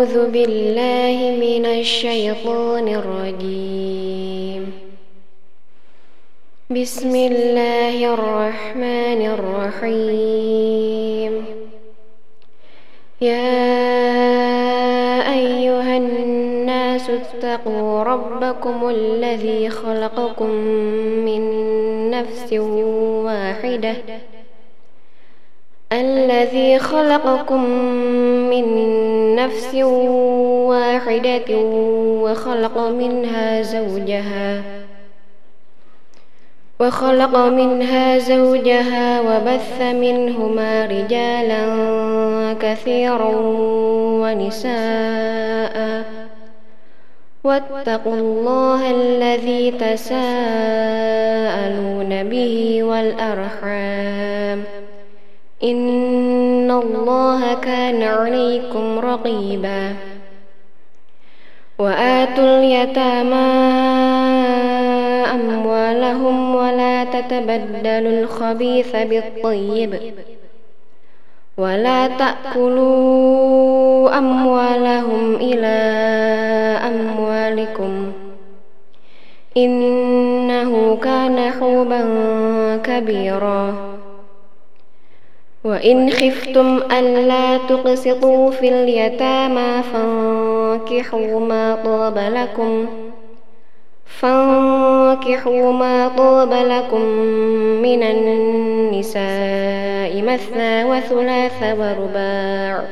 أعوذ 0.00 0.32
بالله 0.32 1.18
من 1.36 1.64
الشيطان 1.66 2.88
الرجيم. 2.88 4.72
بسم 6.70 7.14
الله 7.16 8.14
الرحمن 8.14 9.20
الرحيم. 9.36 11.32
يا 13.20 13.52
أيها 15.38 15.96
الناس 15.96 17.10
اتقوا 17.10 18.02
ربكم 18.02 18.88
الذي 18.88 19.68
خلقكم 19.68 20.50
من 21.28 21.42
نفس 22.10 22.52
واحدة 23.28 23.96
الذي 25.92 26.78
خلقكم 26.78 27.64
من 28.50 28.66
نفس 29.36 29.74
واحدة 30.70 31.56
وخلق 32.22 32.78
منها 32.78 33.62
زوجها 33.62 34.62
وخلق 36.80 37.36
منها 37.36 38.18
زوجها 38.18 39.20
وبث 39.20 39.82
منهما 39.82 40.86
رجالا 40.86 41.64
كثيرا 42.60 43.32
ونساء. 44.22 46.04
واتقوا 47.44 48.14
الله 48.14 48.90
الذي 48.90 49.70
تساءلون 49.70 50.22
به 52.28 52.82
والأرحام. 52.82 54.39
إن 55.64 56.70
الله 56.70 57.54
كان 57.54 58.02
عليكم 58.02 58.98
رقيبا. 58.98 59.94
وآتوا 61.78 62.58
اليتامى 62.58 63.50
أموالهم 65.30 66.54
ولا 66.54 67.04
تتبدلوا 67.04 68.22
الخبيث 68.22 68.96
بالطيب. 68.96 70.00
ولا 71.58 72.06
تأكلوا 72.06 73.38
أموالهم 74.18 75.34
إلى 75.34 75.78
أموالكم. 76.86 78.12
إنه 79.56 80.98
كان 81.02 81.50
حوبا 81.60 82.02
كبيرا. 82.84 83.99
وإن 85.64 86.10
خفتم 86.10 86.80
ألا 86.98 87.56
تقسطوا 87.68 88.50
في 88.50 88.68
اليتامى 88.68 89.82
فانكحوا 89.92 91.40
ما 91.40 91.78
طاب 91.84 92.18
لكم. 92.18 92.86
فانكحوا 94.06 95.72
ما 95.72 96.08
طاب 96.08 96.52
لكم 96.52 97.00
من 97.82 98.02
النساء 98.02 99.22
مثنى 100.22 100.84
وثلاث 100.84 101.62
ورباع. 101.62 102.82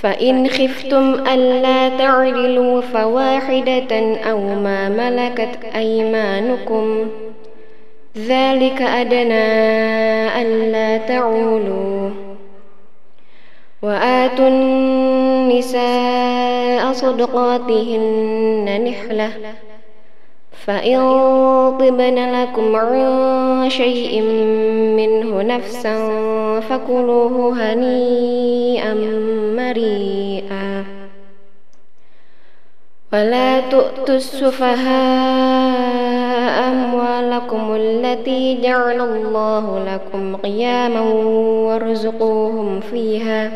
فإن 0.00 0.48
خفتم 0.48 1.14
ألا 1.14 1.88
تعدلوا 1.88 2.80
فواحدة 2.80 4.16
أو 4.30 4.38
ما 4.38 4.88
ملكت 4.88 5.58
أيمانكم. 5.74 7.10
ذلك 8.18 8.82
أدنى 8.82 10.01
ألا 10.42 10.96
تعولوا 10.96 12.10
وآتوا 13.82 14.48
النساء 14.48 15.92
صدقاتهن 16.92 18.84
نحلة 18.84 19.30
فإن 20.66 20.98
طبن 21.80 22.32
لكم 22.32 22.76
عن 22.76 23.70
شيء 23.70 24.22
منه 24.96 25.42
نفسا 25.42 25.96
فكلوه 26.60 27.52
هنيئا 27.62 28.94
مريئا 29.56 30.84
ولا 33.12 33.60
تؤتوا 33.60 34.14
السفهاء 34.14 35.52
أموالكم 37.32 37.74
التي 37.74 38.60
جعل 38.62 39.00
الله 39.00 39.84
لكم 39.94 40.36
قياما 40.36 41.00
وارزقوهم 41.66 42.80
فيها 42.80 43.50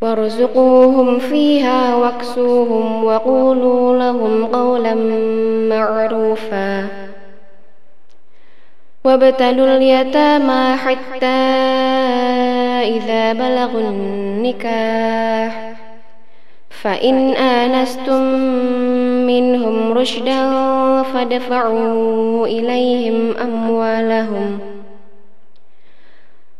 وارزقوهم 0.00 1.18
فيها 1.18 1.94
واكسوهم 1.94 3.04
وقولوا 3.04 3.98
لهم 3.98 4.46
قولا 4.46 4.94
معروفا 5.68 6.86
وابتلوا 9.04 9.76
اليتامى 9.76 10.76
حتى 10.76 11.26
إذا 12.96 13.32
بلغوا 13.32 13.90
النكاح 13.90 15.72
فإن 16.70 17.30
آنستم 17.34 18.22
منهم 19.32 19.92
رشدا 19.92 20.42
فادفعوا 21.02 22.46
إليهم 22.46 23.34
أموالهم 23.36 24.58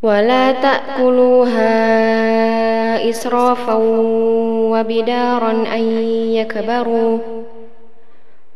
ولا 0.03 0.53
تأكلوها 0.53 1.71
إسرافا 3.11 3.75
وبدارا 4.73 5.51
أن 5.51 5.83
يكبروا 6.39 7.19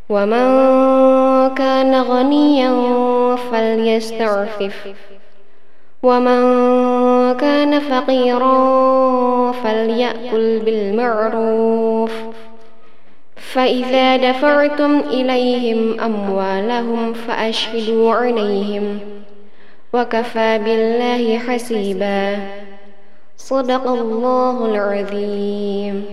ومن 0.09 0.47
كان 1.55 1.95
غنيا 1.95 2.71
فليستعفف 3.35 4.87
ومن 6.03 6.41
كان 7.37 7.79
فقيرا 7.79 8.57
فليأكل 9.51 10.59
بالمعروف 10.59 12.11
فإذا 13.57 14.17
دفعتم 14.17 14.99
إليهم 14.99 15.99
أموالهم 15.99 17.13
فأشهدوا 17.13 18.13
عليهم 18.13 18.99
وكفى 19.93 20.57
بالله 20.57 21.37
حسيبا. 21.37 22.37
صدق 23.37 23.87
الله 23.87 24.65
العظيم. 24.65 26.05